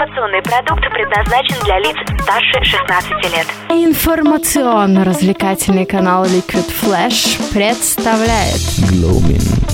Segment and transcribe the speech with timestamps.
[0.00, 3.46] Информационный продукт предназначен для лиц старше 16 лет.
[3.68, 9.69] Информационно-развлекательный канал Liquid Flash представляет Glowing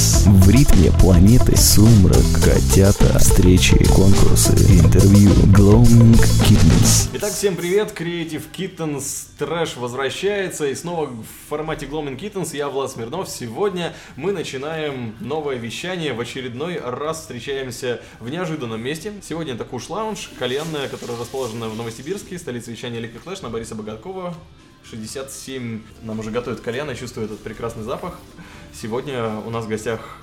[0.00, 0.28] Kittens.
[0.30, 5.30] В ритме планеты сумрак, котята, встречи, конкурсы, интервью.
[5.52, 6.14] Glowing
[6.48, 7.10] Kittens.
[7.14, 12.90] Итак, всем привет, Creative Kittens Трэш возвращается и снова в формате Gloaming Kittens, я Влад
[12.90, 13.28] Смирнов.
[13.28, 19.12] Сегодня мы начинаем новое вещание, в очередной раз встречаемся в неожиданном месте.
[19.22, 23.74] Сегодня это Куш Лаунж, кальянная, которая расположена в Новосибирске, столице вещания Liquid Flash на Бориса
[23.74, 24.34] Богаткова.
[24.88, 28.18] 67 нам уже готовят кальян, я чувствую этот прекрасный запах.
[28.72, 30.18] Сегодня у нас в гостях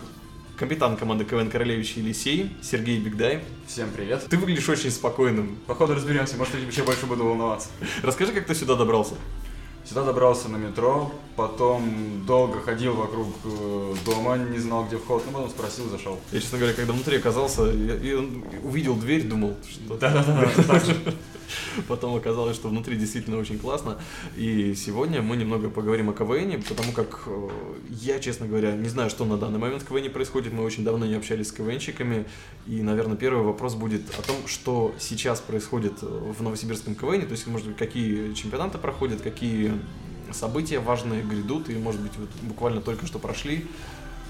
[0.57, 3.43] капитан команды КВН Королевич Елисей, Сергей Бигдай.
[3.67, 4.25] Всем привет.
[4.29, 5.57] Ты выглядишь очень спокойным.
[5.67, 7.69] Походу разберемся, может я еще больше буду волноваться.
[8.01, 9.15] Расскажи, как ты сюда добрался?
[9.87, 15.31] Сюда добрался на метро, потом долго ходил вокруг э, дома, не знал, где вход, но
[15.31, 16.19] потом спросил, зашел.
[16.33, 18.17] Я, честно говоря, когда внутри оказался, я, я
[18.63, 19.95] увидел дверь, думал, что...
[19.95, 20.81] Да-да-да.
[21.87, 23.97] Потом оказалось, что внутри действительно очень классно.
[24.35, 27.49] И сегодня мы немного поговорим о КВН, потому как э,
[27.89, 30.53] я, честно говоря, не знаю, что на данный момент в КВН происходит.
[30.53, 32.25] Мы очень давно не общались с КВНщиками.
[32.65, 37.21] И, наверное, первый вопрос будет о том, что сейчас происходит э, в Новосибирском КВН.
[37.21, 39.71] То есть, может быть, какие чемпионаты проходят, какие
[40.31, 43.65] события важные грядут, и, может быть, вот буквально только что прошли.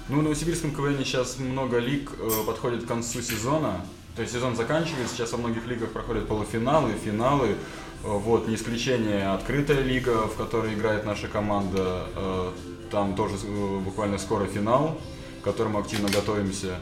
[0.10, 3.86] Ну, в Новосибирском КВН сейчас много лиг э, подходит к концу сезона.
[4.16, 7.56] То есть сезон заканчивается, сейчас во многих лигах проходят полуфиналы, финалы.
[8.04, 12.08] Э, Вот, не исключение открытая лига, в которой играет наша команда.
[12.16, 12.52] Э,
[12.90, 14.98] Там тоже э, буквально скоро финал,
[15.42, 16.80] к которому активно готовимся.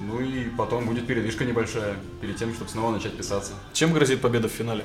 [0.00, 3.52] Ну и потом будет передышка небольшая, перед тем, чтобы снова начать писаться.
[3.72, 4.84] Чем грозит победа в финале?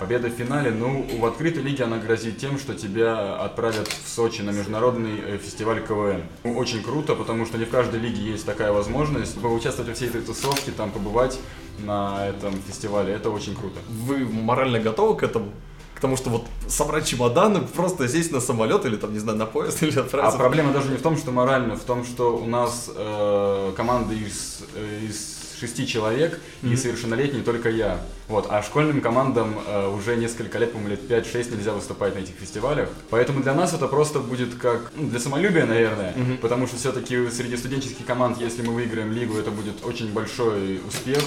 [0.00, 4.40] Победа в финале, ну, в открытой лиге она грозит тем, что тебя отправят в Сочи
[4.40, 6.22] на международный э, фестиваль КВН.
[6.42, 10.08] Ну, Очень круто, потому что не в каждой лиге есть такая возможность поучаствовать во всей
[10.08, 11.38] этой тусовке, там побывать
[11.80, 13.12] на этом фестивале.
[13.12, 13.78] Это очень круто.
[13.90, 15.50] Вы морально готовы к этому?
[15.94, 19.44] К тому, что вот собрать чемоданы, просто сесть на самолет или там, не знаю, на
[19.44, 20.38] поезд или А отправиться.
[20.38, 24.62] проблема даже не в том, что морально, в том, что у нас э, команда из,
[24.74, 28.00] э, из шести человек и совершеннолетний только я.
[28.28, 28.46] Вот.
[28.48, 32.88] А школьным командам э, уже несколько лет, по-моему, лет 5-6 нельзя выступать на этих фестивалях.
[33.10, 36.14] Поэтому для нас это просто будет как ну, для самолюбия, наверное.
[36.40, 41.22] Потому что все-таки среди студенческих команд, если мы выиграем лигу, это будет очень большой успех.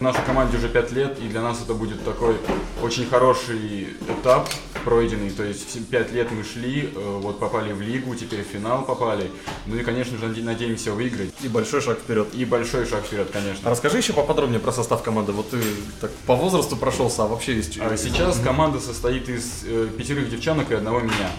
[0.00, 2.36] Нашей команде уже 5 лет, и для нас это будет такой
[2.82, 4.48] очень хороший этап
[4.84, 5.30] пройденный.
[5.30, 9.28] То есть 5 лет мы шли, э, вот попали в лигу, теперь в финал попали.
[9.66, 11.30] Ну и, конечно же, наде- надеемся выиграть.
[11.42, 12.28] И большой шаг вперед.
[12.32, 13.62] И большой шаг вперед, конечно.
[13.66, 15.32] А расскажи еще поподробнее про состав команды.
[15.32, 15.58] Вот ты
[16.00, 17.78] так по возрасту прошелся, а вообще есть...
[17.80, 21.30] А сейчас команда состоит из э, пятерых девчонок и одного меня.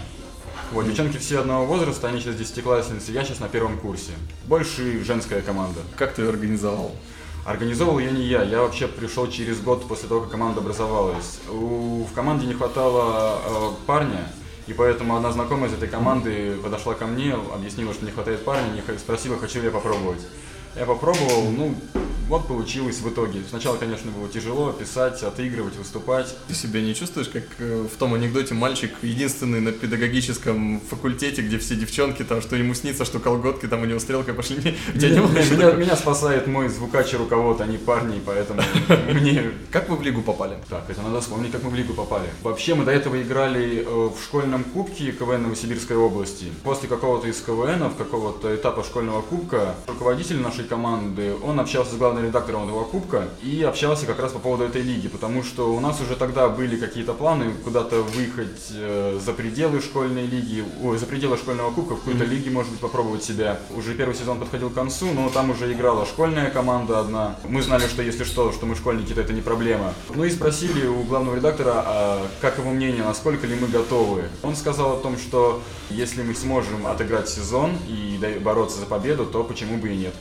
[0.73, 4.11] Вот, девчонки все одного возраста, они сейчас десятиклассницы, я сейчас на первом курсе.
[4.45, 5.79] Больше женская команда.
[5.95, 6.91] Как ты ее организовал?
[7.45, 11.39] Организовывал ее не я, я вообще пришел через год после того, как команда образовалась.
[11.49, 14.31] У, в команде не хватало э, парня,
[14.67, 18.69] и поэтому одна знакомая из этой команды подошла ко мне, объяснила, что не хватает парня,
[18.69, 20.21] не спросила, хочу ли я попробовать.
[20.75, 21.75] Я попробовал, ну,
[22.29, 23.41] вот получилось в итоге.
[23.49, 26.35] Сначала, конечно, было тяжело писать, отыгрывать, выступать.
[26.47, 31.57] Ты себя не чувствуешь, как э, в том анекдоте мальчик единственный на педагогическом факультете, где
[31.57, 34.57] все девчонки, там, что ему снится, что колготки там у него стрелкой пошли.
[34.93, 35.09] Не
[35.75, 38.61] меня спасает мой звукач и руковод, а не парни, поэтому
[39.13, 40.57] мне Как вы в лигу попали?
[40.69, 42.29] Так, это надо вспомнить, как мы в лигу попали.
[42.43, 46.45] Вообще, мы до этого играли э, в школьном кубке КВН Новосибирской области.
[46.63, 52.18] После какого-то из КВНов, какого-то этапа школьного кубка, руководитель нашей команды, он общался с главным
[52.25, 55.99] редактором этого кубка и общался как раз по поводу этой лиги, потому что у нас
[56.01, 61.37] уже тогда были какие-то планы куда-то выехать э, за пределы школьной лиги, ой, за пределы
[61.37, 63.59] школьного кубка, в какой-то лиге, может быть, попробовать себя.
[63.75, 67.35] Уже первый сезон подходил к концу, но там уже играла школьная команда одна.
[67.47, 69.93] Мы знали, что если что, что мы школьники, то это не проблема.
[70.13, 74.23] Ну и спросили у главного редактора, а как его мнение, насколько ли мы готовы.
[74.43, 79.43] Он сказал о том, что если мы сможем отыграть сезон и бороться за победу, то
[79.43, 80.13] почему бы и нет.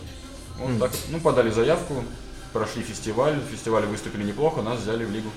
[0.59, 1.01] Вот так вот.
[1.11, 2.05] Ну, подали заявку,
[2.53, 5.31] прошли фестиваль, в фестивале выступили неплохо, нас взяли в лигу.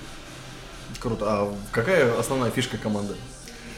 [1.00, 1.24] Круто.
[1.28, 3.14] А какая основная фишка команды?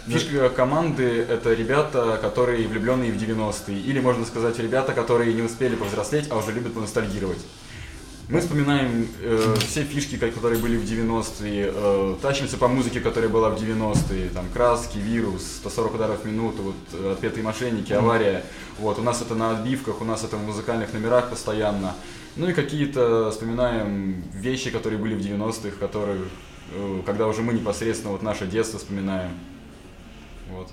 [0.07, 3.79] Фишка команды– это ребята, которые влюбленные в 90-е.
[3.81, 7.39] Или, можно сказать, ребята, которые не успели повзрослеть, а уже любят поностальгировать.
[8.27, 13.51] Мы вспоминаем э, все фишки, которые были в 90-е, э, тащимся по музыке, которая была
[13.51, 18.43] в 90-е, там, краски, вирус, 140 ударов в минуту, вот, э, отпетые мошенники, авария.
[18.79, 21.95] Вот, у нас это на отбивках, у нас это в музыкальных номерах постоянно.
[22.37, 26.23] Ну и какие-то вспоминаем вещи, которые были в 90-х, которые,
[26.73, 29.33] э, когда уже мы непосредственно вот наше детство вспоминаем.
[30.51, 30.71] Вот.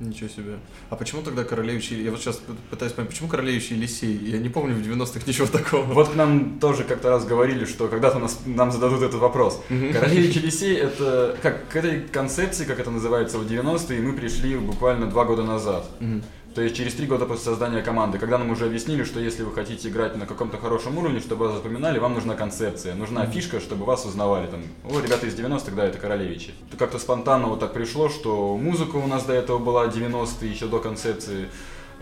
[0.00, 0.58] Ничего себе.
[0.88, 1.90] А почему тогда Королевич...
[1.90, 4.16] Я вот сейчас пытаюсь понять, почему Королевич Елисей?
[4.16, 5.84] Я не помню в 90-х ничего такого.
[5.84, 9.62] Вот к нам тоже как-то раз говорили, что когда-то нас, нам зададут этот вопрос.
[9.68, 15.06] Королевич Елисей— это как к этой концепции, как это называется, в 90-е мы пришли буквально
[15.06, 15.86] два года назад.
[16.00, 16.22] Мгм.
[16.54, 19.52] То есть через три года после создания команды, когда нам уже объяснили, что если вы
[19.52, 23.84] хотите играть на каком-то хорошем уровне, чтобы вас запоминали, вам нужна концепция, нужна фишка, чтобы
[23.84, 24.48] вас узнавали.
[24.48, 26.52] Там, о, ребята из 90-х, да, это Королевичи.
[26.76, 30.80] Как-то спонтанно вот так пришло, что музыка у нас до этого была 90-е, еще до
[30.80, 31.48] концепции.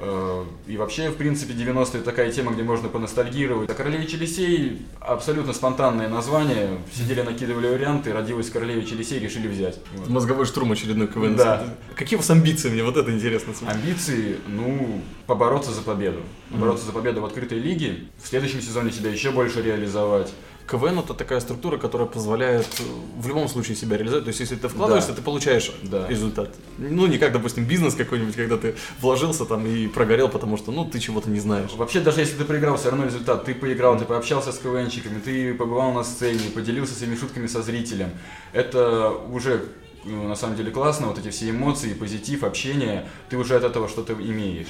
[0.00, 3.68] Э, И вообще, в принципе, 90-е такая тема, где можно поностальгировать.
[3.68, 6.78] А Королевич Елисей абсолютно спонтанное название.
[6.92, 9.80] Сидели, накидывали варианты, родилась Королевич Елисей, решили взять.
[9.94, 10.08] Вот.
[10.08, 11.36] Мозговой штурм очередной КВН.
[11.36, 11.64] Да.
[11.96, 12.70] Какие у вас амбиции?
[12.70, 13.52] Мне вот это интересно.
[13.66, 16.20] Амбиции, ну, побороться за победу.
[16.50, 18.04] Побороться за победу в открытой лиге.
[18.22, 20.32] В следующем сезоне себя еще больше реализовать.
[20.68, 22.82] КВН это такая структура, которая позволяет э,
[23.20, 24.24] в любом случае себя реализовать.
[24.24, 25.16] То есть, если ты вкладываешься, Да.
[25.16, 26.06] ты получаешь Да.
[26.08, 26.54] результат.
[26.78, 30.84] Ну, не как, допустим, бизнес какой-нибудь, когда ты вложился там и прогорел, потому что, ну,
[30.84, 31.70] ты чего-то не знаешь.
[31.74, 33.44] Вообще, даже если ты проиграл, все равно результат.
[33.44, 38.10] Ты поиграл, ты пообщался с КВНщиками, ты побывал на сцене, поделился своими шутками со зрителем.
[38.52, 39.64] Это уже
[40.04, 43.88] ну, на самом деле классно, вот эти все эмоции, позитив, общение, ты уже от этого
[43.88, 44.68] что-то имеешь.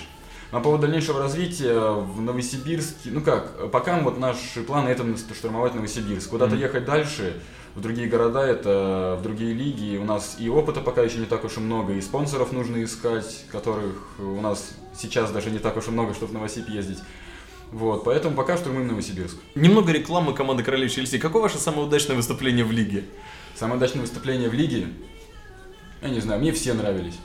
[0.50, 5.04] А по поводу дальнейшего развития в Новосибирске, ну как, пока вот наши планы это
[5.34, 6.30] штурмовать Новосибирск.
[6.30, 6.60] Куда-то Мгм.
[6.62, 7.34] ехать дальше,
[7.74, 9.98] в другие города, это в другие лиги.
[9.98, 13.44] У нас и опыта пока еще не так уж и много, и спонсоров нужно искать,
[13.52, 16.98] которых у нас сейчас даже не так уж и много, чтобы в Новосиб ездить.
[17.70, 19.36] Вот, поэтому пока штурмуем Новосибирск.
[19.54, 21.18] Немного рекламы команды Королевич Елисей.
[21.18, 23.04] Какое ваше самое удачное выступление в лиге?
[23.54, 24.88] Самое удачное выступление в лиге,
[26.00, 27.18] я не знаю, мне все нравились.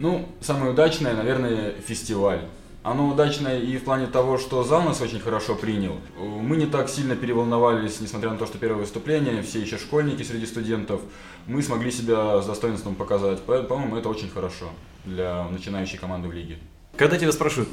[0.00, 2.40] Ну, самое удачное, наверное, фестиваль.
[2.82, 5.98] Оно удачное и в плане того, что зал нас очень хорошо принял.
[6.18, 10.46] Мы не так сильно переволновались, несмотря на то, что первое выступление, все еще школьники среди
[10.46, 11.02] студентов.
[11.46, 13.40] Мы смогли себя с достоинством показать.
[13.42, 14.70] По- По-моему, это очень хорошо
[15.04, 16.56] для начинающей команды в лиге.
[16.96, 17.68] Когда тебя спрашивают,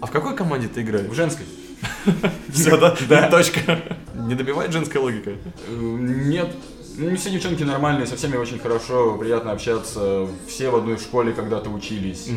[0.00, 1.06] а в какой команде ты играешь?
[1.08, 1.46] В женской?
[2.48, 2.96] Все, да?
[3.08, 3.30] Да.
[3.30, 3.80] Точка.
[4.16, 5.30] Не добивает женская логика?
[5.30, 5.36] Э,
[5.70, 6.52] Нет.
[6.96, 10.26] Ну, все девчонки нормальные, со всеми очень хорошо, приятно общаться.
[10.48, 12.28] Все в одной школе когда-то учились.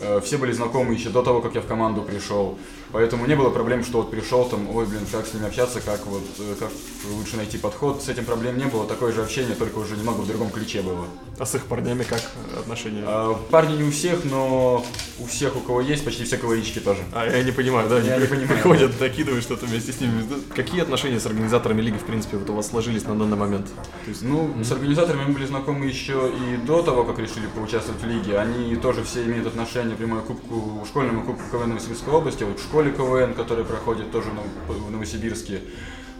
[0.00, 2.58] Э, Все были знакомы еще до того, как я в команду пришел.
[2.94, 6.06] Поэтому не было проблем, что вот пришел там, ой, блин, как с ними общаться, как
[6.06, 6.70] вот, э, как
[7.10, 8.00] лучше найти подход.
[8.00, 11.04] С этим проблем не было, такое же общение, только уже немного в другом ключе было.
[11.36, 12.22] А с их парнями как
[12.56, 13.02] отношения?
[13.04, 14.86] А, парни не у всех, но
[15.18, 17.00] у всех, у кого есть, почти все КВНчики тоже.
[17.12, 18.48] А я не понимаю, да, Я они не при- понимаю.
[18.62, 20.22] приходят, накидывают что-то вместе с ними.
[20.54, 23.66] Какие отношения с организаторами лиги, в принципе, вот у вас сложились на данный момент?
[24.04, 28.00] То есть, Ну, с организаторами мы были знакомы еще и до того, как решили поучаствовать
[28.00, 28.38] в лиге.
[28.38, 32.62] Они тоже все имеют отношение прямое к кубку, школьному кубку КВН Новосибирской области, вот в
[32.92, 32.92] школе
[33.26, 34.28] КВН, которая проходит тоже
[34.68, 35.60] в Новосибирске.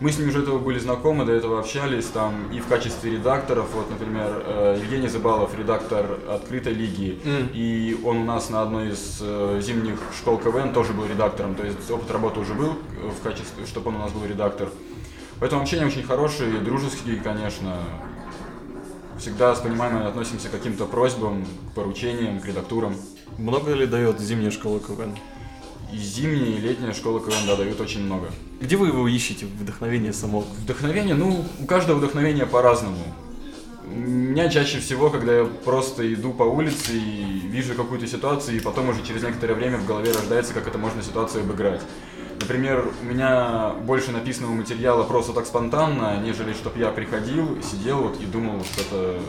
[0.01, 3.67] Мы с ними уже этого были знакомы, до этого общались там и в качестве редакторов.
[3.75, 7.51] Вот, например, э, Евгений Забалов, редактор открытой лиги, Мгм.
[7.55, 11.65] и он у нас на одной из э, зимних школ КВН тоже был редактором, то
[11.65, 14.69] есть опыт работы уже был э, в качестве, чтобы он у нас был редактор.
[15.39, 17.77] Поэтому общение очень хорошее, дружеские, конечно.
[19.19, 22.97] Всегда с пониманием относимся к каким-то просьбам, к поручениям, к редактурам.
[23.39, 25.17] много ли дает зимняя школа КВН?
[25.93, 28.31] И зимняя, и летняя школа КВН, да, дают очень много.
[28.61, 30.45] Где вы его ищете, вдохновение само?
[30.63, 33.05] Вдохновение, ну, у каждого вдохновение по-разному.
[33.87, 38.61] У меня чаще всего, когда я просто иду по улице и вижу какую-то ситуацию, и
[38.61, 41.83] потом уже через некоторое время в голове рождается, как это можно ситуацию обыграть.
[42.41, 48.21] Например, у меня больше написанного материала просто так спонтанно, нежели чтобы я приходил, сидел вот
[48.21, 49.21] и думал что-то,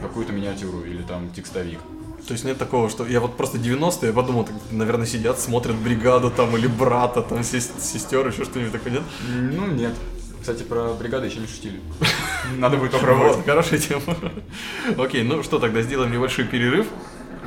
[0.00, 1.80] какую-то миниатюру или там текстовик.
[2.26, 5.76] То есть нет такого, что я вот просто 90-е, я подумал, так, наверное, сидят, смотрят
[5.76, 9.02] бригаду там или брата, там сес- сестер, еще что-нибудь такое, нет?
[9.28, 9.92] Ну, нет.
[10.40, 11.80] Кстати, про бригаду еще не шутили.
[12.58, 13.36] Надо будет попробовать.
[13.36, 14.02] Вот, хорошая тема.
[14.98, 16.86] Окей, ну что, тогда сделаем небольшой перерыв.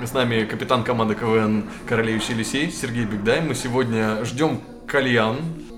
[0.04, 3.42] С нами капитан команды КВН Королевич Елисей, Сергей Бигдай.
[3.42, 5.38] Мы сегодня ждем кальян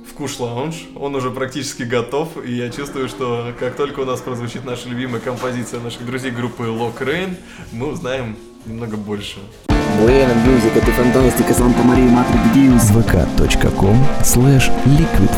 [0.09, 0.75] в Куш Лаунж.
[0.97, 5.21] Он уже практически готов, и я чувствую, что как только у нас прозвучит наша любимая
[5.21, 7.35] композиция наших друзей группы Lock Rain,
[7.71, 8.35] мы узнаем
[8.65, 9.37] немного больше.
[9.99, 12.89] Buena Music это фантастика, Санта Мария, Матрик Дьюс.
[12.91, 15.29] vk.com slash liquid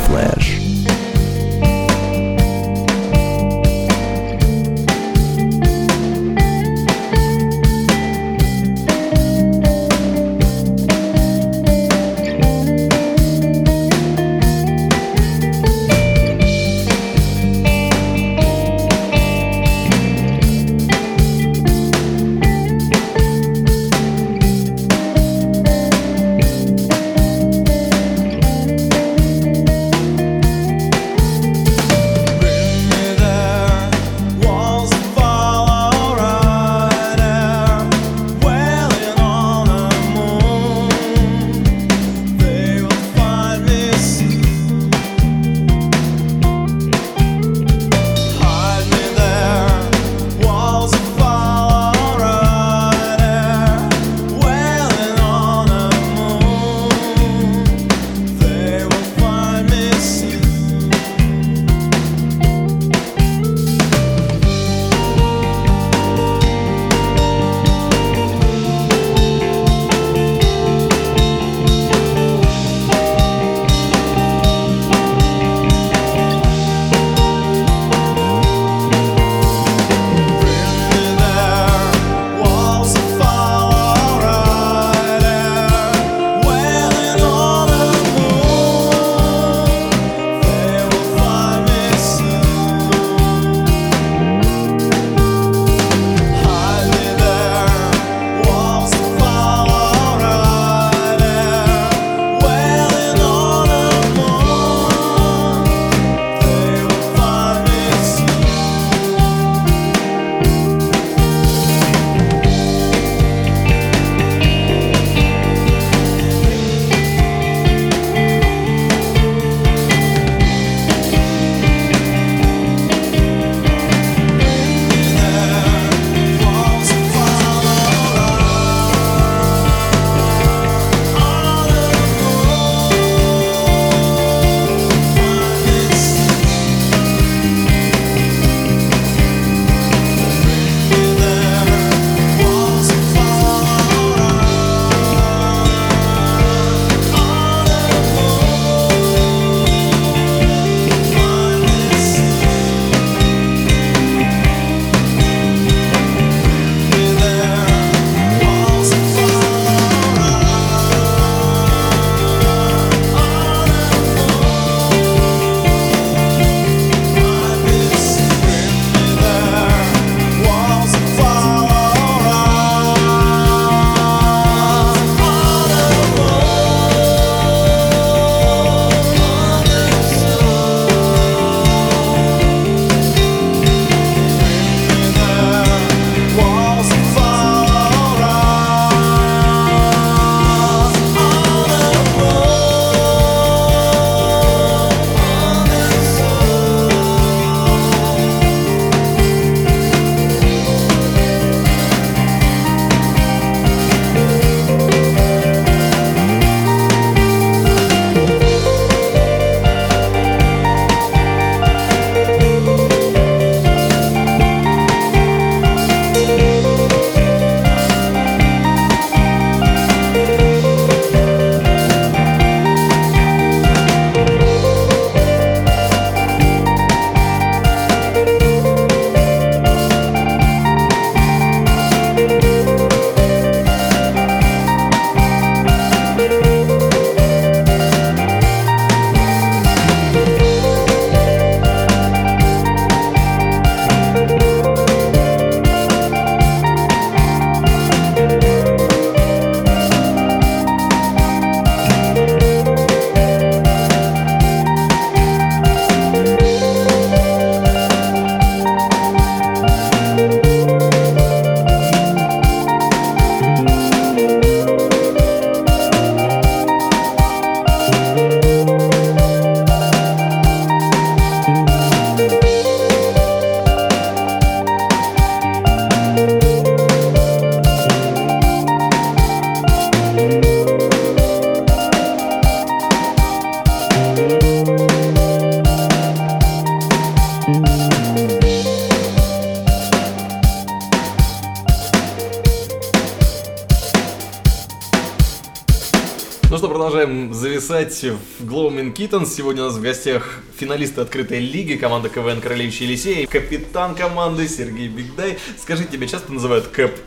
[298.01, 299.27] зависать в Gloaming Kittens.
[299.27, 304.87] Сегодня у нас в гостях финалисты открытой лиги, команда КВН Королевич Елисей, капитан команды Сергей
[304.87, 305.37] Бигдай.
[305.59, 306.97] Скажи, тебя часто называют Кэп?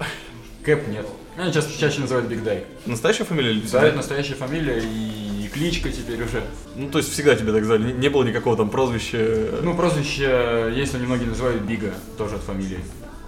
[0.64, 1.06] Кэп нет.
[1.36, 2.64] Меня чаще, чаще называют Биг Дай.
[2.86, 6.44] Настоящая фамилия или Да, это настоящая фамилия и кличка теперь уже.
[6.76, 10.98] Ну, то есть всегда тебя так звали, не- было никакого там прозвища Ну, прозвище, если
[10.98, 12.78] многие называют Бига, тоже от фамилии.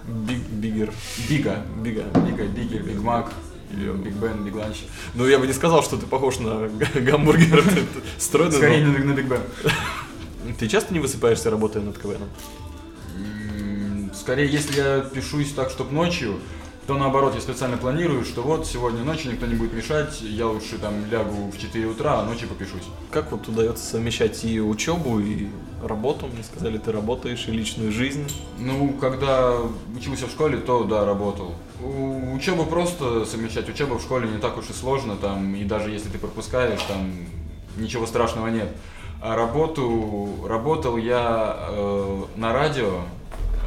[0.07, 0.93] Биг, Бигер,
[1.29, 1.65] Бига.
[1.83, 2.03] Бига.
[2.25, 4.77] Бига, Бигер, Биг Мак, или Биг Бен, Биг Ланч.
[5.13, 7.63] Ну, я бы не сказал, что ты похож на гамбургер.
[7.63, 7.83] Ты
[8.17, 9.41] стройный, Скорее но- на, Биг Бен.
[10.57, 12.29] Ты часто не высыпаешься, работая над КВНом?
[14.15, 16.39] Скорее, если я пишусь так, чтобы ночью,
[16.87, 20.77] то наоборот, я специально планирую, что вот сегодня ночью никто не будет мешать, я лучше
[20.79, 22.83] там лягу в 4 утра, а ночью попишусь.
[23.11, 25.47] Как вот удается совмещать и учебу, и
[25.83, 26.27] работу?
[26.27, 28.31] Мне сказали, ты работаешь, и личную жизнь.
[28.57, 29.53] Ну, когда
[29.97, 31.55] учился в школе, то да, работал.
[31.83, 33.67] У- Учебу просто совмещать.
[33.67, 37.11] Учеба в школе не так уж и сложно, там, и даже если ты пропускаешь, там
[37.75, 38.69] ничего страшного нет.
[39.21, 43.01] А работу работал я э, на радио.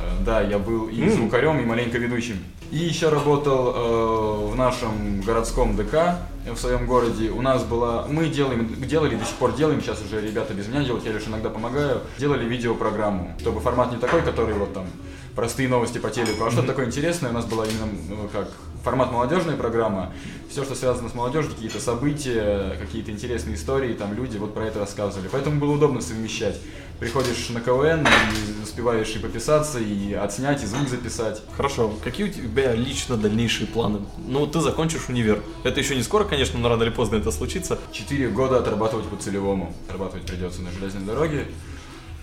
[0.00, 2.36] Э, да, я был и звукарем, и маленько ведущим.
[2.70, 7.30] И еще работал э, в нашем городском ДК в своем городе.
[7.30, 10.84] У нас была, мы делаем, делали, до сих пор делаем, сейчас уже ребята без меня
[10.84, 12.02] делают, я лишь иногда помогаю.
[12.18, 14.86] Делали видеопрограмму, чтобы формат не такой, который вот там
[15.34, 17.30] простые новости по телеку, а что-то такое интересное.
[17.30, 18.48] У нас была именно ну, как
[18.84, 20.12] формат молодежная программа.
[20.48, 24.78] Все, что связано с молодежью, какие-то события, какие-то интересные истории, там люди вот про это
[24.78, 25.28] рассказывали.
[25.30, 26.58] Поэтому было удобно совмещать.
[27.00, 31.40] Приходишь на КВН и успеваешь и пописаться, и отснять, и звук записать.
[31.56, 34.00] Хорошо, какие у тебя лично дальнейшие планы?
[34.28, 35.42] Ну, ты закончишь универ.
[35.64, 37.78] Это еще не скоро, конечно, но рано или поздно это случится.
[37.90, 39.74] Четыре года отрабатывать по целевому.
[39.88, 41.46] Отрабатывать придется на железной дороге.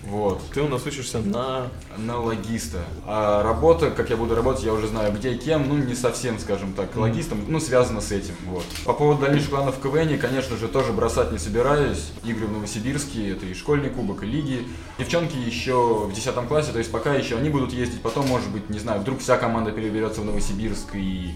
[0.04, 0.40] Вот.
[0.54, 1.68] Ты у нас учишься на...
[1.96, 2.78] На логиста.
[3.06, 6.38] А работа, как я буду работать, я уже знаю, где и кем, ну, не совсем,
[6.38, 8.64] скажем так, логистом, ну, связано с этим, вот.
[8.84, 12.12] По поводу дальнейших планов в КВН, конечно же, тоже бросать не собираюсь.
[12.24, 14.66] Игры в Новосибирске, это и школьный кубок, и лиги.
[14.98, 18.70] Девчонки еще в 10 классе, то есть пока еще они будут ездить, потом, может быть,
[18.70, 21.34] не знаю, вдруг вся команда переберется в Новосибирск, и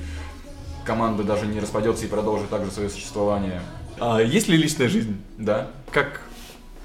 [0.84, 3.60] команда даже не распадется и продолжит также свое существование.
[3.98, 5.20] А есть ли личная жизнь?
[5.36, 5.68] Да?
[5.90, 6.22] Как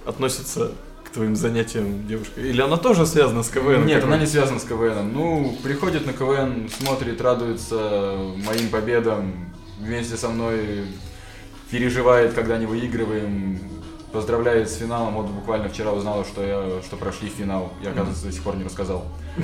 [0.05, 0.71] относится
[1.17, 2.39] твоим занятиям девушка?
[2.39, 3.85] Или она тоже связана с КВН?
[3.85, 5.11] Нет, она не связана с КВНом.
[5.13, 9.33] Ну, приходит на КВН, смотрит, радуется моим победам,
[9.79, 10.85] вместе со мной
[11.71, 13.59] переживает, когда не выигрываем,
[14.11, 15.15] поздравляет с финалом.
[15.15, 17.73] Вот буквально вчера узнала, что, я, что прошли финал.
[17.81, 19.05] Я, оказывается, до сих пор не рассказал.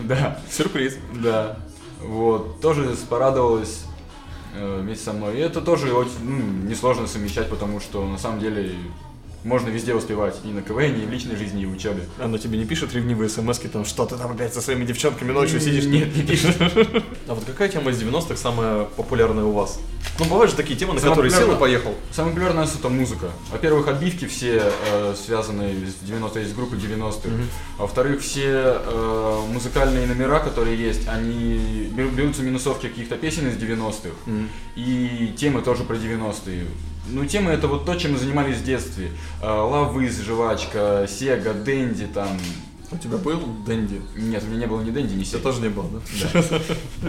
[0.00, 0.96] Да, Сюрприз.
[1.22, 1.58] да.
[2.02, 3.84] Вот, тоже порадовалась
[4.56, 5.36] э, вместе со мной.
[5.36, 8.74] И это тоже очень ну, несложно совмещать, потому что на самом деле
[9.46, 10.36] можно везде успевать.
[10.44, 12.02] И на КВН, и в личной жизни, и в учебе.
[12.18, 15.60] Она тебе не пишет ревнивые смс там, что ты там опять со своими девчонками ночью
[15.60, 15.84] сидишь?
[15.84, 16.56] Нет, не пишет.
[17.28, 19.78] А вот какая тема из 90-х самая популярная у вас?
[20.18, 21.94] Ну, бывают же такие темы, на Самая которые сел и популярная- поехал.
[22.12, 23.30] Самое популярное у нас это музыка.
[23.52, 27.28] Во-первых, отбивки все э, связанные с 90 из группы 90-х.
[27.78, 33.56] А во-вторых, все э, музыкальные номера, которые есть, они беру- берутся минусовки каких-то песен из
[33.56, 34.10] 90-х.
[34.76, 36.66] И темы тоже про 90-е.
[37.08, 39.10] Ну, темы это вот то, чем мы занимались в детстве.
[39.40, 42.28] Э, Лавыз, жвачка, Сега, Дэнди там.
[42.90, 44.00] У тебя был Дэнди?
[44.16, 45.42] Нет, у меня не было ни Дэнди, ни Сега.
[45.42, 46.42] тоже не было, да?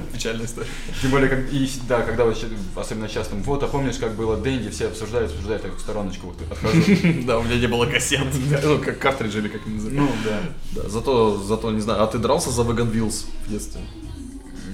[0.13, 0.67] Печальная история.
[1.01, 2.37] Тем более, как, и, да, когда вот
[2.75, 6.27] особенно сейчас там, вот, а помнишь, как было Дэнди, все обсуждают, обсуждают, я в стороночку
[6.27, 6.81] вот отхожу.
[7.25, 8.27] Да, у меня не было кассет.
[8.63, 9.99] Ну, как картриджи или как они называют.
[9.99, 10.39] Ну, да.
[10.81, 13.81] Да, зато, зато, не знаю, а ты дрался за Vegan Wheels в детстве?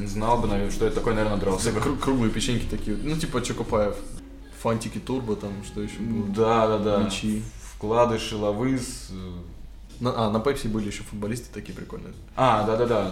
[0.05, 3.95] Знал бы, наверное, что это такое, наверное, дрался Круглые печеньки такие, ну, типа Чокопаев.
[4.63, 6.25] Фантики Турбо, там, что еще было?
[6.33, 7.03] Да, да, да.
[7.03, 7.43] Мячи.
[7.75, 9.09] Вкладыши, лавыз.
[9.11, 9.31] э.
[9.99, 12.13] На- а, на Пепси были еще футболисты такие прикольные.
[12.37, 13.11] А, да, да, да.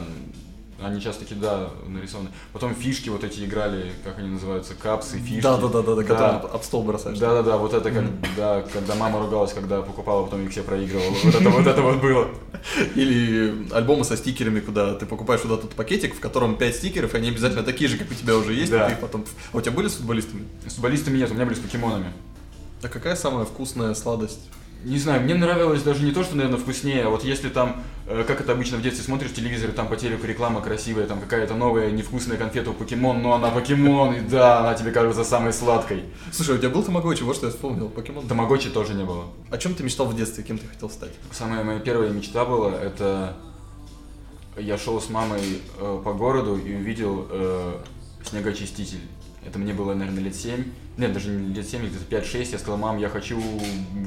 [0.84, 2.30] Они сейчас такие, да, нарисованы.
[2.54, 5.41] Потом фишки вот эти играли, как они называются, капсы, фишки.
[5.41, 7.20] Да, да, да, да, да, которые об стол бросаешь.
[7.20, 10.63] Да, да, да, вот это как, да, когда мама ругалась, когда покупала, потом их все
[10.63, 11.12] проигрывала.
[11.24, 12.28] Вот это вот это вот было.
[12.96, 17.17] Или альбомы со стикерами, куда ты покупаешь вот этот пакетик, в котором 5 стикеров, и
[17.17, 18.88] они обязательно такие же, как у тебя уже есть, Да.
[18.88, 19.26] ты их потом...
[19.54, 20.46] А у тебя были с футболистами?
[20.67, 22.12] С футболистами нет, у меня были с покемонами.
[22.84, 24.39] А какая самая вкусная сладость?
[24.84, 28.24] Не знаю, мне нравилось даже не то, что, наверное, вкуснее, а вот если там, э,
[28.28, 31.91] как это обычно в детстве смотришь телевизор, там по телеку реклама красивая, там какая-то новая
[31.91, 36.06] невкусная конфета у покемон, но она покемон, и да, она тебе кажется самой сладкой.
[36.32, 38.28] Слушай, у тебя был тамагочи, вот что я вспомнил, покемон.
[38.28, 39.26] Тамагочи тоже не было.
[39.52, 41.12] О чем ты мечтал в детстве, кем ты хотел стать?
[41.32, 43.38] Самая моя первая мечта была, это
[44.58, 47.78] я шел с мамой э, по городу и увидел э,
[48.24, 49.02] снегоочиститель.
[49.45, 50.63] Это мне было, наверное, лет 7.
[50.97, 52.49] Нет, даже не лет 7, где-то 5-6.
[52.51, 53.41] Я сказал, мам, я хочу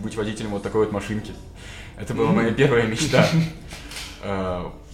[0.03, 1.33] быть водителем вот такой вот машинки.
[1.99, 3.27] Это была моя первая мечта.
[4.23, 4.65] Э,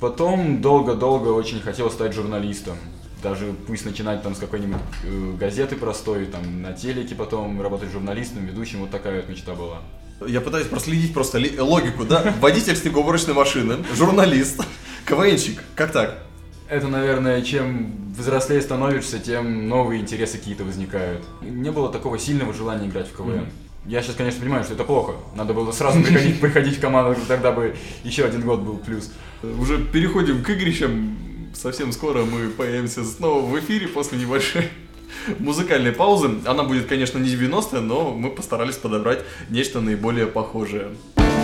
[0.00, 2.78] Потом долго-долго очень хотел стать журналистом.
[3.22, 8.46] даже пусть начинать там с какой-нибудь э, газеты простой, там на телеке потом работать журналистом,
[8.46, 9.82] ведущим, вот такая вот мечта была.
[10.26, 12.34] Я пытаюсь проследить просто логику, да?
[12.40, 14.62] Водитель снегоуборочной машины, журналист,
[15.04, 15.62] КВНщик.
[15.74, 16.29] Как так?
[16.70, 21.24] Это, наверное, чем взрослее становишься, тем новые интересы какие-то возникают.
[21.42, 23.46] Не было такого сильного желания играть в КВН.
[23.86, 25.14] Я сейчас, конечно, понимаю, что это плохо.
[25.34, 29.10] Надо было сразу приходить, приходить в команду, тогда бы еще один год был плюс.
[29.42, 31.18] Уже переходим к игрищам.
[31.54, 34.68] Совсем скоро мы появимся снова в эфире после небольшой
[35.40, 36.30] музыкальной паузы.
[36.46, 40.90] Она будет, конечно, не 90-я, но мы постарались подобрать нечто наиболее похожее.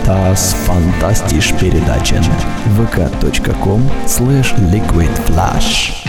[0.07, 2.21] Das fantastisch передача
[2.77, 6.06] vk.com slash liquidflash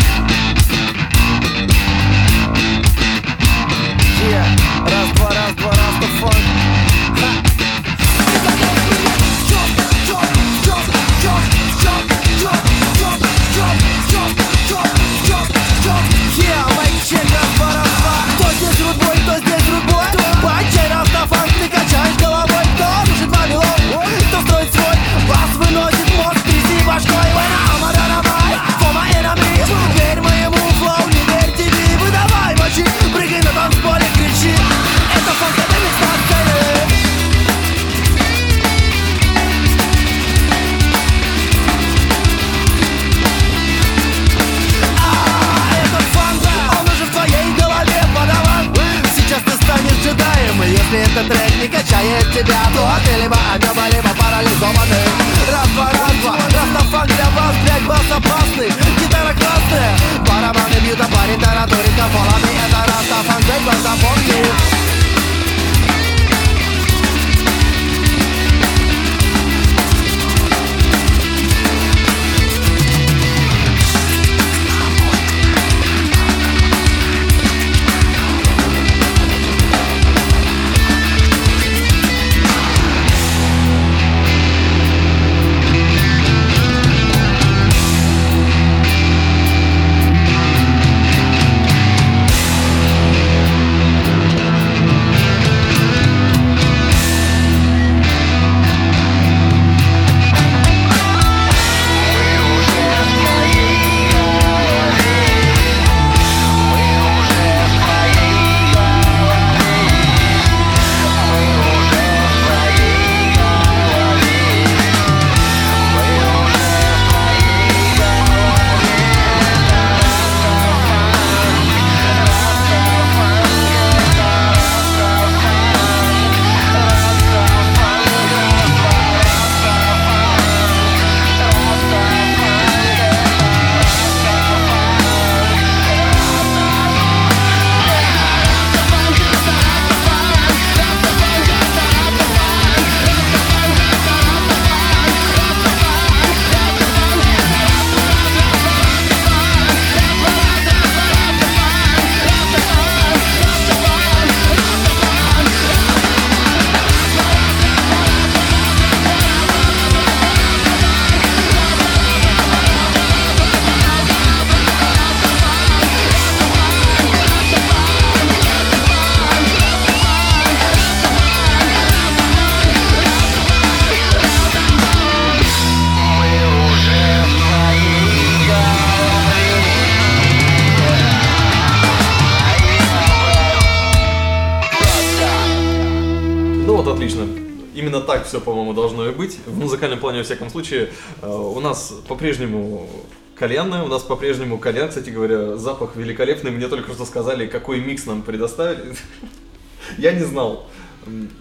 [188.39, 189.39] все, по-моему, должно и быть.
[189.47, 190.91] В музыкальном плане, во всяком случае,
[191.23, 192.89] э, у нас по-прежнему
[193.35, 196.51] кальянная, у нас по-прежнему кальян, кстати говоря, запах великолепный.
[196.51, 198.95] Мне только что сказали, какой микс нам предоставили.
[199.99, 200.67] Я не знал.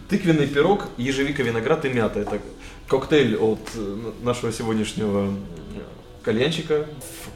[0.10, 2.20] Тыквенный пирог, ежевика, виноград и мята.
[2.22, 2.40] Это
[2.88, 5.46] коктейль от э, нашего сегодняшнего м,
[6.24, 6.88] кальянчика.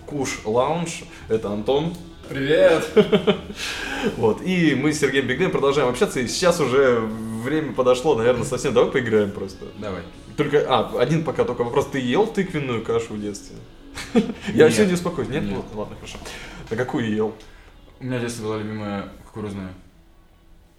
[0.07, 1.03] Куш Лаунж.
[1.29, 1.93] Это Антон.
[2.31, 2.89] Привет!
[4.17, 8.73] Вот, и мы с Сергеем Бигнем продолжаем общаться, и сейчас уже время подошло, наверное, совсем.
[8.73, 9.65] Давай поиграем просто.
[9.77, 10.01] Давай.
[10.37, 11.89] Только, а, один пока только вопрос.
[11.91, 13.57] Ты ел тыквенную кашу в детстве?
[14.55, 15.29] Я вообще не успокоюсь.
[15.29, 15.43] Нет?
[15.43, 15.61] Нет.
[15.75, 16.17] Ладно, хорошо.
[16.69, 17.35] А какую ел?
[17.99, 19.73] У меня в детстве была любимая кукурузная.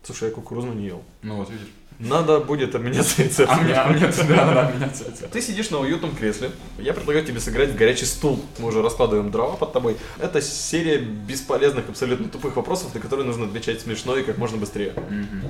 [0.03, 1.05] Слушай, я кукурузную не ел.
[1.23, 1.69] Ну вот, видишь.
[2.03, 3.59] Надо будет обменяться рецептом.
[3.61, 5.29] А мне, а мне туда надо обменяться этим.
[5.31, 6.51] Ты сидишь на уютном кресле.
[6.79, 8.45] Я предлагаю тебе сыграть в горячий стул.
[8.59, 9.97] Мы уже раскладываем дрова под тобой.
[10.19, 14.95] Это серия бесполезных, абсолютно тупых вопросов, на которые нужно отвечать смешно и как можно быстрее.
[14.97, 15.45] Мгм.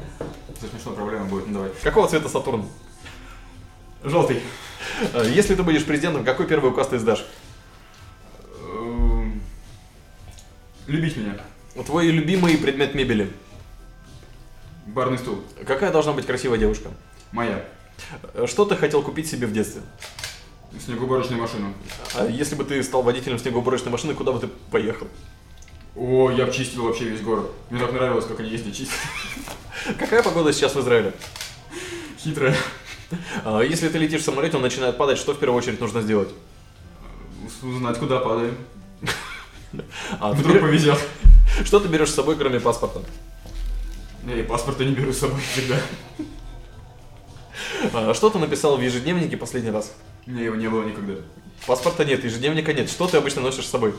[0.50, 1.70] Это смешно, проблема будет, ну давай.
[1.82, 2.66] Какого цвета Сатурн?
[4.04, 4.40] Желтый.
[5.14, 7.24] Э, Если ты будешь президентом, какой первый указ ты издашь?
[8.68, 9.40] Эм,
[10.86, 11.38] Любить меня.
[11.86, 13.30] Твой любимый предмет мебели.
[14.86, 15.42] Барный стул.
[15.66, 16.90] Какая должна быть красивая девушка?
[17.30, 17.64] Моя.
[18.46, 19.82] Что ты хотел купить себе в детстве?
[20.84, 21.72] Снегоуборочную машину.
[22.14, 25.06] А если бы ты стал водителем снегоуборочной машины, куда бы ты поехал?
[25.94, 27.50] О, я обчистил вообще весь город.
[27.70, 28.96] Мне так нравилось, как они ездят чистят.
[29.98, 31.12] Какая погода сейчас в Израиле?
[32.18, 32.56] Хитрая.
[33.44, 36.30] А, Если ты летишь в самолете, он начинает падать, что в первую очередь нужно сделать?
[37.62, 38.56] Узнать, куда падаем.
[40.20, 40.98] А, Вдруг бер- повезет.
[41.64, 43.00] Что ты берешь с собой, кроме паспорта?
[44.26, 45.76] Я и паспорта не беру с собой всегда.
[47.92, 49.92] А, Что ты написал в ежедневнике последний раз?
[50.26, 51.14] Меня его не было никогда.
[51.66, 52.88] Паспорта нет, ежедневника нет.
[52.88, 53.94] Что ты обычно носишь с собой?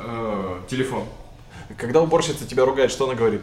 [0.00, 1.04] Э, Телефон.
[1.76, 3.42] Когда уборщица тебя ругает, что она говорит?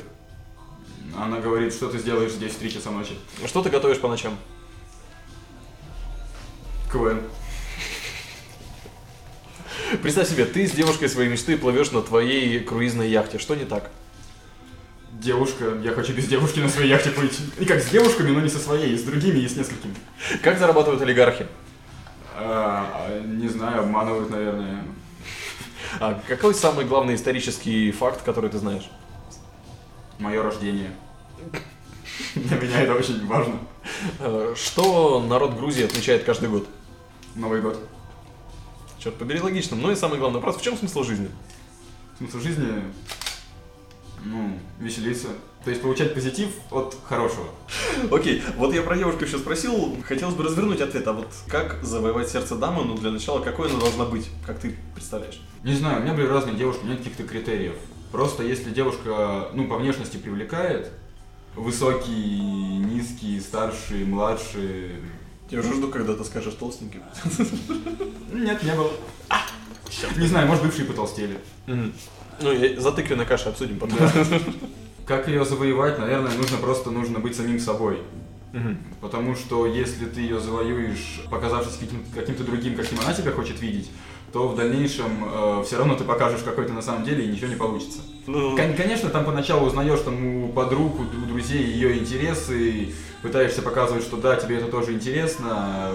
[1.18, 3.18] Она говорит, что ты сделаешь здесь в 3 часа ночи.
[3.46, 4.38] Что ты готовишь по ночам?
[6.92, 7.22] КВН.
[10.02, 13.40] Представь себе, ты с девушкой своей мечты плывешь на твоей круизной яхте.
[13.40, 13.92] Что не так?
[15.22, 17.40] Девушка, я хочу без девушки на своей яхте плыть.
[17.60, 19.94] И как с девушками, но не со своей, с другими и с несколькими.
[20.42, 21.46] Как зарабатывают олигархи?
[22.36, 24.84] А, а, не знаю, обманывают, наверное.
[26.00, 28.90] А какой самый главный исторический факт, который ты знаешь?
[30.18, 30.90] Мое рождение.
[32.34, 33.60] Для меня это очень важно.
[34.20, 36.68] Э, Что народ Грузии отмечает каждый год?
[37.36, 37.78] Новый год.
[38.98, 39.78] Черт побери, логично.
[39.78, 41.30] Ну и самый главный вопрос, в чем смысл жизни?
[42.18, 42.84] Смысл жизни,
[44.24, 45.28] ну, веселиться.
[45.64, 47.48] То есть получать позитив от хорошего.
[48.12, 52.30] Окей, вот я про девушку еще спросил, хотелось бы развернуть ответ, а вот как завоевать
[52.30, 55.40] сердце дамы, ну для начала, какой она должна быть, как ты представляешь?
[55.64, 57.76] Не знаю, у меня были разные девушки, нет каких-то критериев.
[58.12, 60.92] Просто если девушка, ну, по внешности привлекает,
[61.56, 64.96] высокий, низкий, старший, младший,
[65.50, 67.02] Я уже жду, когда ты скажешь толстенький.
[68.34, 68.92] Нет, не было.
[70.18, 71.38] Не знаю, может бывшие потолстели.
[72.40, 73.98] Ну, и за тыквенной кашей обсудим потом.
[75.06, 78.00] Как ее завоевать, наверное, нужно просто нужно быть самим собой.
[78.54, 78.78] Мгм.
[79.02, 83.90] Потому что если ты ее завоюешь, показавшись каким- каким-то другим, каким она тебя хочет видеть,
[84.34, 87.56] то в дальнейшем все равно ты покажешь, какой ты на самом деле, и ничего не
[87.56, 88.00] получится.
[88.28, 93.62] Ну, Кон- Конечно, там поначалу узнаешь там у подруг, у у друзей ее интересы, пытаешься
[93.62, 95.90] показывать, что да, тебе это тоже интересно.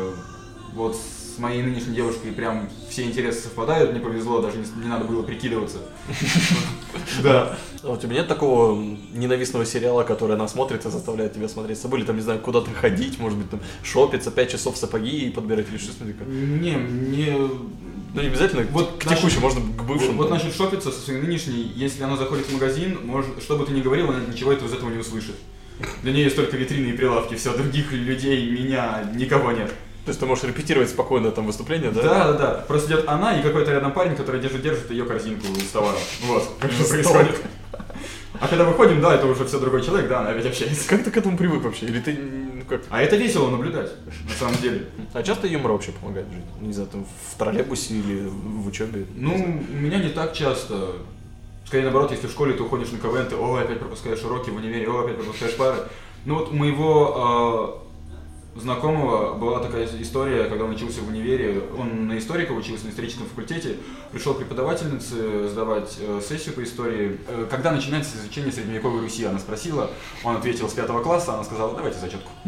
[0.75, 0.97] Вот
[1.37, 5.23] с моей нынешней девушкой прям все интересы совпадают, мне повезло, даже не, не надо было
[5.23, 5.79] прикидываться.
[7.23, 7.57] Да.
[7.83, 11.83] а у тебя нет такого ненавистного сериала, который она смотрит и заставляет тебя смотреть с
[11.83, 15.31] собой, или там, не знаю, куда-то ходить, может быть, там, шопиться, 5 часов сапоги и
[15.31, 16.27] подбирать или что-то такое?
[16.27, 17.37] Не, мне
[18.15, 20.17] Ну, не обязательно Вот к текущему, можно к бывшим.
[20.17, 23.73] Вот насчет шопиться со своей нынешней, если она заходит в магазин, может, что бы ты
[23.73, 25.37] ни говорил, она ничего этого из этого не услышит.
[26.03, 29.73] Для нее есть только витрины и прилавки, все, других людей, меня, никого нет.
[30.07, 32.01] То есть ты можешь репетировать спокойно там выступление, да?
[32.01, 32.65] Да, да, да.
[32.69, 35.99] Просто идет она и какой-то рядом парень, который держит, держит ее корзинку с товаром.
[36.23, 37.43] Вот, как что происходит.
[38.39, 40.89] А когда выходим, да, это уже все другой человек, да, она опять общается.
[40.89, 41.87] Как ты к этому привык вообще?
[41.87, 42.83] Или ты, ну как?
[42.89, 43.91] А это весело наблюдать,
[44.29, 44.87] на самом деле.
[45.13, 46.45] А часто юмор вообще помогает жизни?
[46.61, 49.07] Не знаю, там в троллейбусе или в учебе?
[49.17, 50.93] Ну, у меня не так часто.
[51.65, 54.55] Скорее наоборот, если в школе ты уходишь на КВН, ты о, опять пропускаешь уроки, в
[54.57, 55.79] универе, о, опять пропускаешь пары.
[56.27, 57.83] Ну вот у моего
[58.61, 63.27] знакомого была такая история, когда он учился в универе, он на историка учился на историческом
[63.27, 63.77] факультете,
[64.13, 67.21] пришел преподавательнице сдавать э, сессию по истории.
[67.29, 69.91] Э, когда начинается изучение средневековой Руси, она спросила,
[70.25, 72.31] он ответил с пятого класса, она сказала, давайте зачетку.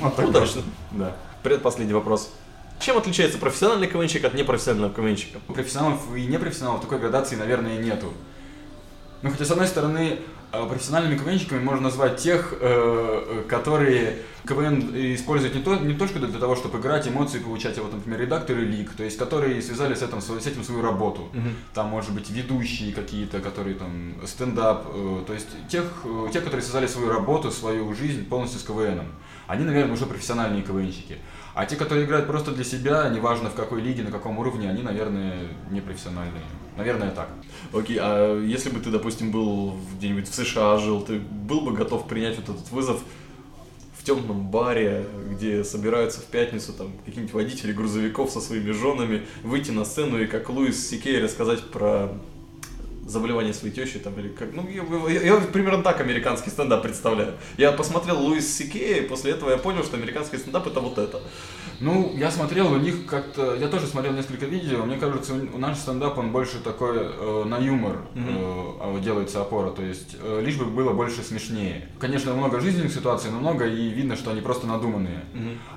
[0.00, 0.62] Вот так Удачно.
[0.92, 1.14] Да.
[1.42, 2.32] Предпоследний вопрос.
[2.78, 5.38] Чем отличается профессиональный КВНщик от непрофессионального КВНщика?
[5.46, 8.10] профессионалов и непрофессионалов такой градации, наверное, нету.
[9.20, 15.54] Ну, хотя, с одной стороны, профессиональными КВНщиками можно назвать тех, э, э, которые КВН используют
[15.54, 18.92] не, то, не только для того, чтобы играть, эмоции получать, а вот, например, редакторы лиг,
[18.92, 21.28] то есть которые связали с этим, с этим свою работу.
[21.74, 26.62] Там, может быть, ведущие какие-то, которые там, стендап, э, то есть тех, э, те, которые
[26.62, 29.06] связали свою работу, свою жизнь полностью с КВНом.
[29.50, 31.18] Они, наверное, уже профессиональные КВНщики.
[31.54, 34.82] А те, которые играют просто для себя, неважно в какой лиге, на каком уровне, они,
[34.82, 36.44] наверное, не профессиональные.
[36.76, 37.28] Наверное, так.
[37.72, 42.06] Окей, а если бы ты, допустим, был где-нибудь в США жил, ты был бы готов
[42.06, 43.02] принять вот этот вызов
[43.98, 49.72] в темном баре, где собираются в пятницу там какие-нибудь водители грузовиков со своими женами, выйти
[49.72, 52.12] на сцену и как Луис Сикей рассказать про
[53.10, 54.52] заболевание своей тещи там или как.
[54.54, 57.34] Ну, я, я- я примерно так американский стендап представляю.
[57.58, 61.20] Я посмотрел Луис Сикея, и после этого я понял, что американский стендап это вот это.
[61.80, 65.78] Ну, я смотрел у них как-то, я тоже смотрел несколько видео, мне кажется, у, наш
[65.78, 68.20] стендап, он больше такой э, на юмор э,
[68.80, 71.88] а делается опора, то есть э, лишь бы было больше смешнее.
[71.98, 75.24] Конечно, много жизненных ситуаций, но много, и видно, что они просто надуманные.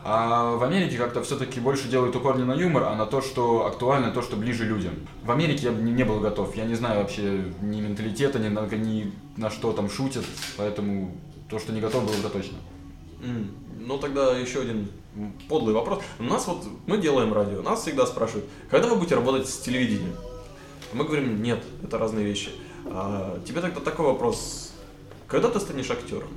[0.03, 3.65] А в Америке как-то все-таки больше делают упор не на юмор, а на то, что
[3.65, 4.93] актуально, то, что ближе людям.
[5.23, 8.49] В Америке я бы не, не был готов, я не знаю вообще ни менталитета, ни
[8.49, 10.25] на, ни на что там шутят,
[10.57, 11.15] поэтому
[11.49, 12.57] то, что не готов был, это точно.
[13.23, 13.51] М,
[13.85, 14.89] Ну тогда еще один
[15.49, 16.01] подлый вопрос.
[16.17, 20.15] У нас вот, мы делаем радио, нас всегда спрашивают, когда вы будете работать с телевидением?
[20.93, 22.51] Мы говорим, нет, это разные вещи.
[22.85, 24.71] А тебе тогда такой вопрос,
[25.27, 26.29] когда ты станешь актером?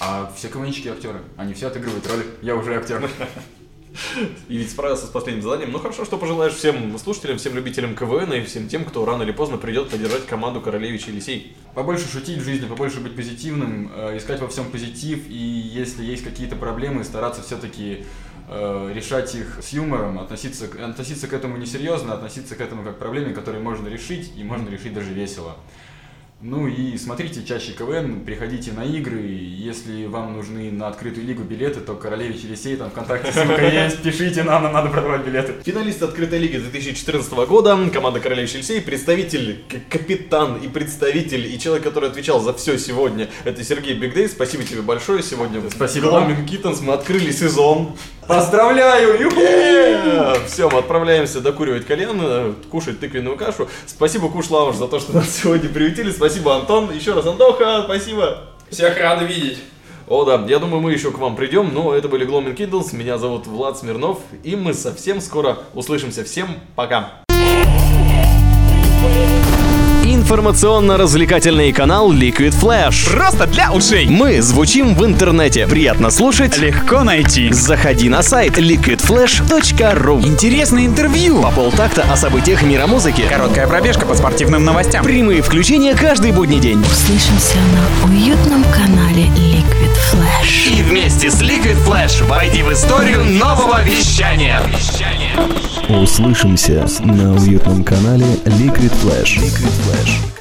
[0.00, 3.10] А все КВНщики актеры, они все отыгрывают роли, я уже актер.
[4.48, 5.72] И ведь справился с последним заданием.
[5.72, 9.32] Ну хорошо, что пожелаешь всем слушателям, всем любителям КВН и всем тем, кто рано или
[9.32, 11.56] поздно придет поддержать команду Королевич Елисей.
[11.74, 16.24] Побольше шутить в жизни, побольше быть позитивным, э, искать во всем позитив, и если есть
[16.24, 18.04] какие-то проблемы, стараться все-таки
[18.48, 23.34] решать их с юмором, относиться, относиться к этому несерьезно, относиться к этому как к проблеме,
[23.34, 25.56] которую можно решить, и можно решить даже весело.
[26.42, 31.80] Ну и смотрите чаще КВН, приходите на игры, если вам нужны на открытую лигу билеты,
[31.80, 35.54] то Королевич Елисей, там ВКонтакте ссылка есть, пишите нам, нам надо продавать билеты.
[35.64, 42.10] Финалист открытой лиги 2014 года, команда Королевич Елисей, представитель, капитан и представитель, и человек, который
[42.10, 44.28] отвечал за все сегодня, это Сергей Бигдей.
[44.28, 45.62] Спасибо тебе большое сегодня.
[45.70, 47.96] Спасибо Гламин Киттенс, мы открыли сезон.
[48.26, 49.30] Поздравляю!
[50.46, 53.68] Все, мы отправляемся докуривать э, кушать тыквенную кашу.
[53.86, 56.10] Спасибо, Куш Лаваш, за то, что нас сегодня приютили.
[56.10, 56.90] Спасибо, Антон.
[56.92, 58.48] Еще раз, Антоха, спасибо.
[58.70, 59.58] Всех рады видеть.
[60.08, 63.18] О, да, я думаю, мы еще к вам придем, но это были Gloaming Kindles, меня
[63.18, 66.22] зовут Влад Смирнов, и мы совсем скоро услышимся.
[66.24, 67.25] Всем пока!
[70.26, 73.08] Информационно-развлекательный канал Liquid Flash.
[73.12, 74.08] Просто для ушей.
[74.08, 75.68] Мы звучим в интернете.
[75.68, 76.58] Приятно слушать.
[76.58, 77.52] Легко найти.
[77.52, 80.26] Заходи на сайт liquidflash.ru.
[80.26, 81.42] Интересные интервью.
[81.42, 83.22] По полтакта о событиях мира музыки.
[83.30, 85.04] Короткая пробежка по спортивным новостям.
[85.04, 86.80] Прямые включения каждый будний день.
[86.80, 89.55] Услышимся на уютном канале Liquid
[90.46, 90.78] Flash.
[90.78, 94.60] И вместе с Liquid Flash войди в историю нового вещания.
[95.88, 99.38] Услышимся на уютном канале Liquid Flash.
[99.38, 100.35] Liquid Flash.